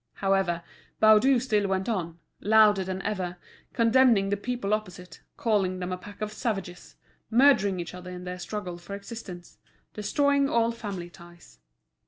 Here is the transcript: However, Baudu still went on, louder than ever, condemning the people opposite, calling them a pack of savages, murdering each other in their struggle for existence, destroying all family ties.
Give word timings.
However, 0.13 0.63
Baudu 0.99 1.39
still 1.39 1.67
went 1.67 1.87
on, 1.87 2.17
louder 2.39 2.83
than 2.83 3.03
ever, 3.03 3.37
condemning 3.71 4.29
the 4.29 4.35
people 4.35 4.73
opposite, 4.73 5.21
calling 5.37 5.77
them 5.77 5.91
a 5.91 5.97
pack 5.99 6.21
of 6.23 6.33
savages, 6.33 6.95
murdering 7.29 7.79
each 7.79 7.93
other 7.93 8.09
in 8.09 8.23
their 8.23 8.39
struggle 8.39 8.79
for 8.79 8.95
existence, 8.95 9.59
destroying 9.93 10.49
all 10.49 10.71
family 10.71 11.11
ties. 11.11 11.59